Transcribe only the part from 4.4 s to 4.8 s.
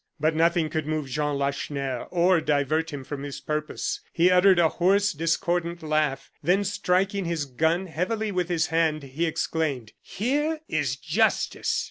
a